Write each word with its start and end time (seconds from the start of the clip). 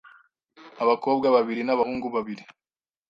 abakobwa 0.83 1.27
babiri 1.35 1.61
n’abahungu 1.65 2.07
babiri 2.15 2.43